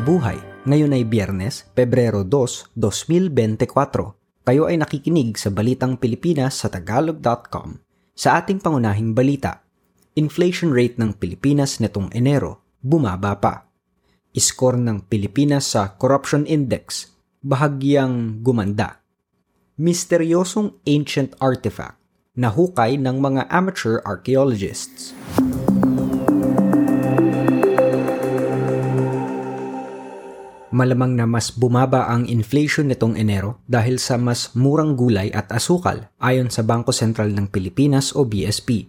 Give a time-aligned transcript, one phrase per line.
[0.00, 0.40] kabuhay.
[0.64, 4.48] Ngayon ay Biyernes, Pebrero 2, 2024.
[4.48, 7.76] Kayo ay nakikinig sa Balitang Pilipinas sa Tagalog.com.
[8.16, 9.60] Sa ating pangunahing balita,
[10.16, 13.68] inflation rate ng Pilipinas netong Enero bumaba pa.
[14.32, 17.12] Iskor ng Pilipinas sa Corruption Index
[17.44, 19.04] bahagyang gumanda.
[19.76, 22.00] Misteryosong ancient artifact
[22.32, 25.12] na hukay ng mga amateur archaeologists.
[30.70, 36.06] Malamang na mas bumaba ang inflation nitong Enero dahil sa mas murang gulay at asukal
[36.22, 38.86] ayon sa Bangko Sentral ng Pilipinas o BSP.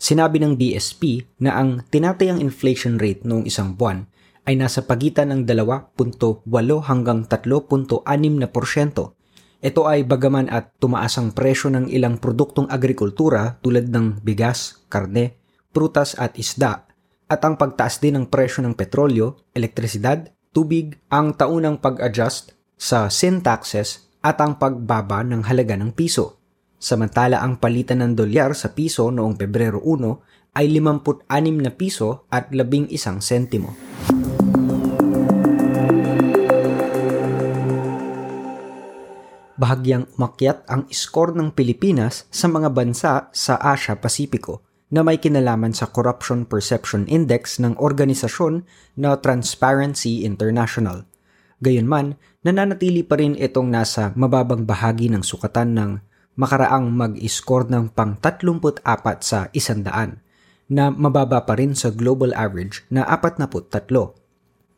[0.00, 4.08] Sinabi ng BSP na ang tinatayang inflation rate noong isang buwan
[4.48, 6.48] ay nasa pagitan ng 2.8
[6.88, 9.12] hanggang 3.6 na porsyento.
[9.60, 15.36] Ito ay bagaman at tumaas ang presyo ng ilang produktong agrikultura tulad ng bigas, karne,
[15.76, 16.88] prutas at isda
[17.28, 23.42] at ang pagtaas din ng presyo ng petrolyo, elektrisidad, tubig ang taunang pag-adjust sa sin
[23.42, 26.38] taxes at ang pagbaba ng halaga ng piso.
[26.78, 31.26] Samantala ang palitan ng dolyar sa piso noong Pebrero 1 ay 56
[31.64, 33.74] na piso at 11 sentimo.
[39.58, 45.88] Bahagyang umakyat ang score ng Pilipinas sa mga bansa sa Asia-Pasipiko na may kinalaman sa
[45.92, 48.64] Corruption Perception Index ng organisasyon
[48.96, 51.04] na Transparency International.
[51.60, 55.90] Gayunman, nananatili pa rin itong nasa mababang bahagi ng sukatan ng
[56.38, 58.78] makaraang mag-score ng pang 34
[59.20, 60.22] sa isandaan
[60.70, 63.88] na mababa pa rin sa global average na 43.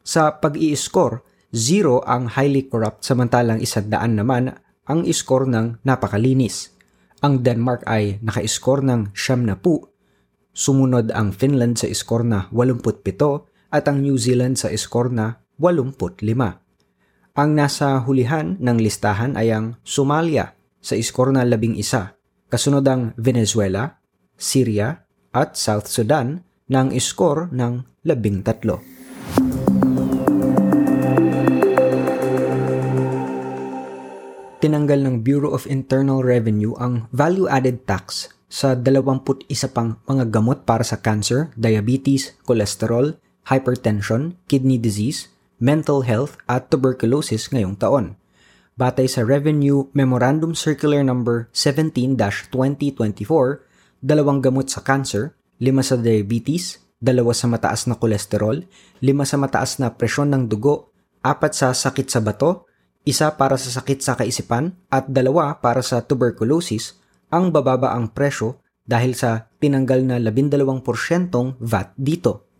[0.00, 1.20] Sa pag-i-score,
[1.52, 4.56] zero ang highly corrupt samantalang isandaan naman
[4.88, 6.72] ang score ng napakalinis.
[7.20, 9.89] Ang Denmark ay naka-score ng siyam na pu
[10.50, 16.58] Sumunod ang Finland sa iskor na 87 at ang New Zealand sa iskor na 85.
[17.38, 24.02] Ang nasa hulihan ng listahan ay ang Somalia sa iskor na 11, kasunod ang Venezuela,
[24.34, 29.00] Syria at South Sudan ng iskor ng 13.
[34.60, 39.22] tinanggal ng Bureau of Internal Revenue ang value-added tax sa 21
[39.70, 43.14] pang mga gamot para sa cancer, diabetes, cholesterol,
[43.46, 45.30] hypertension, kidney disease,
[45.62, 48.18] mental health at tuberculosis ngayong taon.
[48.74, 52.42] Batay sa Revenue Memorandum Circular Number 17-2024,
[54.02, 58.66] dalawang gamot sa cancer, lima sa diabetes, dalawa sa mataas na kolesterol,
[58.98, 60.90] lima sa mataas na presyon ng dugo,
[61.22, 62.66] apat sa sakit sa bato,
[63.04, 66.99] isa para sa sakit sa kaisipan at dalawa para sa tuberculosis
[67.30, 70.82] ang bababa ang presyo dahil sa tinanggal na 12%
[71.62, 72.50] VAT dito.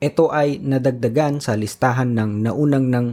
[0.00, 3.06] Ito ay nadagdagan sa listahan ng naunang ng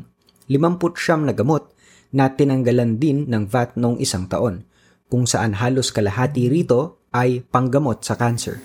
[0.48, 1.74] 50 na gamot
[2.16, 4.64] na tinanggalan din ng VAT noong isang taon,
[5.12, 8.62] kung saan halos kalahati rito ay panggamot sa cancer.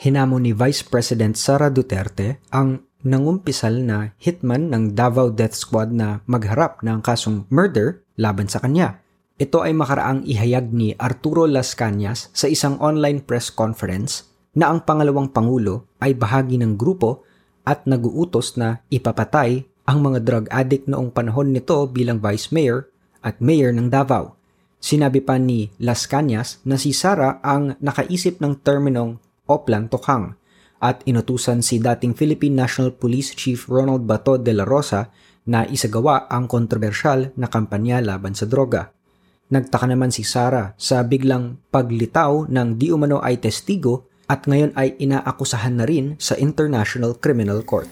[0.00, 6.20] Hinamo ni Vice President Sara Duterte ang nangumpisal na hitman ng Davao Death Squad na
[6.28, 9.00] magharap ng kasong murder laban sa kanya.
[9.40, 14.84] Ito ay makaraang ihayag ni Arturo Las Cañas sa isang online press conference na ang
[14.84, 17.24] pangalawang pangulo ay bahagi ng grupo
[17.64, 22.92] at naguutos na ipapatay ang mga drug addict noong panahon nito bilang vice mayor
[23.24, 24.36] at mayor ng Davao.
[24.80, 30.36] Sinabi pa ni Las Cañas na si Sara ang nakaisip ng terminong Oplan Tokhang
[30.80, 35.12] at inutusan si dating Philippine National Police Chief Ronald Bato de la Rosa
[35.44, 38.92] na isagawa ang kontrobersyal na kampanya laban sa droga.
[39.52, 44.94] Nagtaka naman si Sara sa biglang paglitaw ng di umano ay testigo at ngayon ay
[44.96, 47.90] inaakusahan na rin sa International Criminal Court.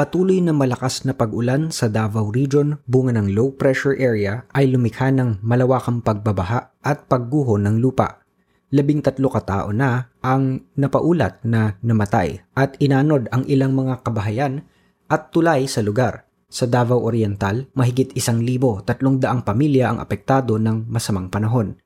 [0.00, 5.12] Patuloy na malakas na pag-ulan sa Davao Region bunga ng low pressure area ay lumikha
[5.12, 8.24] ng malawakang pagbabaha at pagguho ng lupa.
[8.72, 14.64] Labing tatlo katao na ang napaulat na namatay at inanod ang ilang mga kabahayan
[15.12, 16.24] at tulay sa lugar.
[16.48, 21.76] Sa Davao Oriental, mahigit isang libo tatlong daang pamilya ang apektado ng masamang panahon.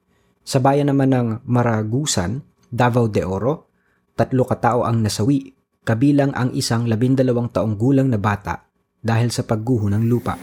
[0.46, 3.74] Sa bayan naman ng Maragusan, Davao de Oro,
[4.14, 5.50] tatlo katao ang nasawi
[5.84, 8.64] kabilang ang isang labindalawang taong gulang na bata
[9.04, 10.40] dahil sa pagguho ng lupa.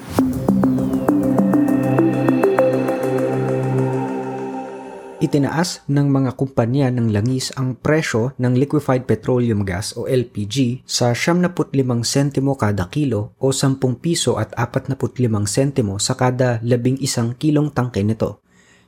[5.22, 11.14] Itinaas ng mga kumpanya ng langis ang presyo ng liquefied petroleum gas o LPG sa
[11.14, 14.98] 75 sentimo kada kilo o 10 piso at 45
[15.46, 18.42] sentimo sa kada 11 kilong tangke nito.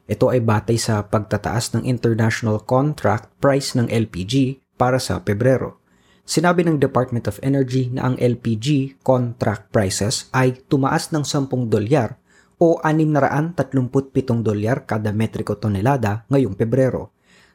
[0.10, 5.83] Ito ay batay sa pagtataas ng international contract price ng LPG para sa Pebrero.
[6.24, 12.16] Sinabi ng Department of Energy na ang LPG contract prices ay tumaas ng 10 dolyar
[12.64, 17.12] o 637 dolyar kada metriko tonelada ngayong Pebrero.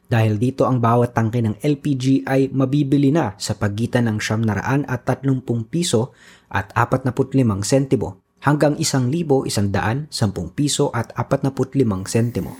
[0.09, 4.85] Dahil dito ang bawat tangke ng LPG ay mabibili na sa pagitan ng 730
[5.69, 6.13] piso
[6.49, 7.17] at 45
[7.65, 10.13] sentimo hanggang 1,110
[10.53, 12.53] piso at 45 sentimo.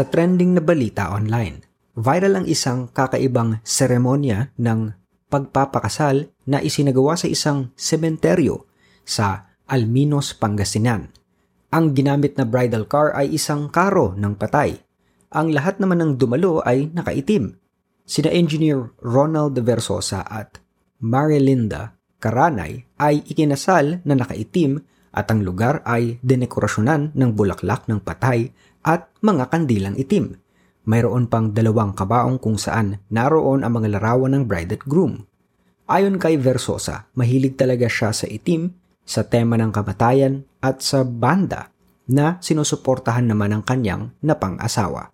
[0.00, 1.60] Sa trending na balita online,
[1.92, 4.96] viral ang isang kakaibang seremonya ng
[5.28, 8.64] pagpapakasal na isinagawa sa isang sementeryo
[9.04, 11.12] sa Alminos, Pangasinan.
[11.68, 14.80] Ang ginamit na bridal car ay isang karo ng patay.
[15.36, 17.60] Ang lahat naman ng dumalo ay nakaitim.
[18.08, 20.64] Sina Engineer Ronald Versosa at
[21.04, 24.80] Marilinda Karanay ay ikinasal na nakaitim
[25.12, 28.48] at ang lugar ay denekorasyonan ng bulaklak ng patay
[28.84, 30.36] at mga kandilang itim.
[30.88, 35.28] Mayroon pang dalawang kabaong kung saan naroon ang mga larawan ng bride at groom.
[35.90, 38.72] Ayon kay Versosa, mahilig talaga siya sa itim,
[39.02, 41.74] sa tema ng kamatayan at sa banda
[42.06, 45.10] na sinusuportahan naman ng kanyang napang-asawa.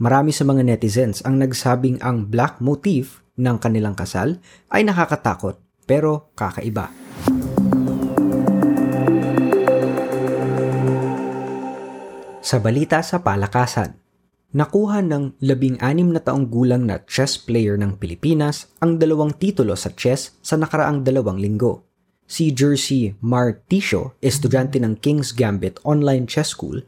[0.00, 4.40] Marami sa mga netizens ang nagsabing ang black motif ng kanilang kasal
[4.72, 6.99] ay nakakatakot pero kakaiba.
[12.50, 13.94] Sa balita sa palakasan,
[14.58, 19.94] nakuha ng labing-anim na taong gulang na chess player ng Pilipinas ang dalawang titulo sa
[19.94, 21.86] chess sa nakaraang dalawang linggo.
[22.26, 26.82] Si Jersey Martisio, estudyante ng King's Gambit Online Chess School,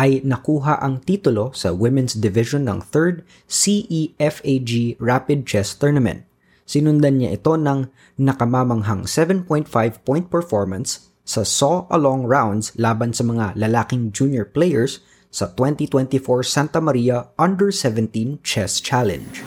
[0.00, 3.20] ay nakuha ang titulo sa Women's Division ng 3rd
[3.52, 6.24] CEFAG Rapid Chess Tournament.
[6.64, 7.84] Sinundan niya ito ng
[8.16, 9.68] nakamamanghang 7.5
[10.08, 15.02] point performance sa saw along rounds laban sa mga lalaking junior players
[15.32, 19.40] sa 2024 Santa Maria Under-17 Chess Challenge.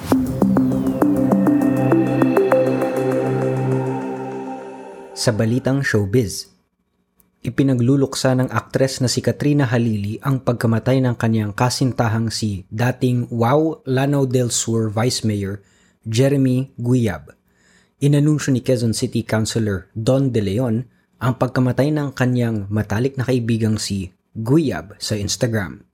[5.15, 6.49] Sa balitang showbiz,
[7.45, 13.85] ipinagluluksa ng aktres na si Katrina Halili ang pagkamatay ng kanyang kasintahang si dating Wow
[13.85, 15.61] Lanao del Sur Vice Mayor
[16.05, 17.33] Jeremy Guyab.
[18.01, 23.79] Inanunsyo ni Quezon City Councilor Don De Leon ang pagkamatay ng kanyang matalik na kaibigang
[23.79, 25.87] si Guyab sa Instagram.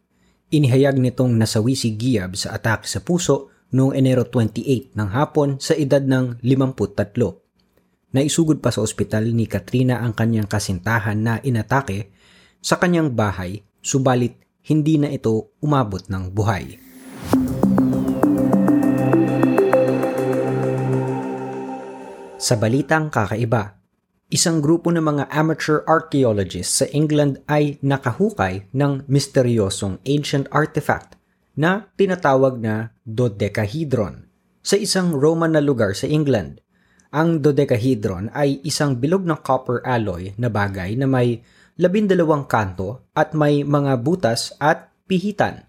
[0.51, 5.77] Inihayag nitong nasawi si Guyab sa atake sa puso noong Enero 28 ng hapon sa
[5.77, 8.11] edad ng 53.
[8.11, 12.11] Naisugod pa sa ospital ni Katrina ang kanyang kasintahan na inatake
[12.59, 14.35] sa kanyang bahay subalit
[14.67, 16.77] hindi na ito umabot ng buhay.
[22.41, 23.80] Sa balitang kakaiba,
[24.31, 31.19] isang grupo ng mga amateur archaeologists sa England ay nakahukay ng misteryosong ancient artifact
[31.59, 34.31] na tinatawag na dodecahedron
[34.63, 36.63] sa isang Roman na lugar sa England.
[37.11, 41.43] Ang dodecahedron ay isang bilog ng copper alloy na bagay na may
[41.75, 45.67] labindalawang kanto at may mga butas at pihitan.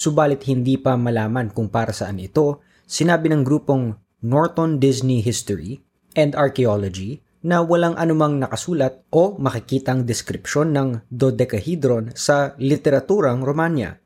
[0.00, 5.84] Subalit hindi pa malaman kung para saan ito, sinabi ng grupong Norton Disney History
[6.16, 13.98] and Archaeology na walang anumang nakasulat o makikitang deskripsyon ng dodecahedron sa literaturang Romanya.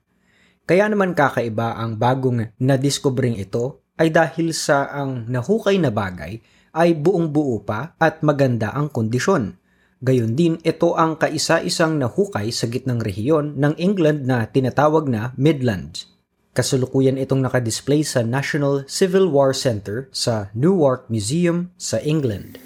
[0.63, 6.39] Kaya naman kakaiba ang bagong nadiskobring ito ay dahil sa ang nahukay na bagay
[6.73, 9.59] ay buong buo pa at maganda ang kondisyon.
[10.03, 16.11] Gayon din ito ang kaisa-isang nahukay sa gitnang rehiyon ng England na tinatawag na Midlands.
[16.53, 22.62] Kasulukuyan itong nakadisplay sa National Civil War Center sa Newark Museum sa England.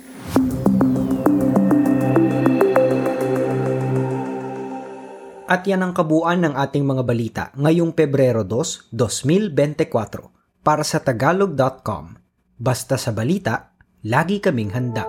[5.47, 12.19] At yan ang kabuuan ng ating mga balita ngayong Pebrero 2, 2024 para sa tagalog.com.
[12.59, 13.71] Basta sa balita,
[14.03, 15.07] lagi kaming handa.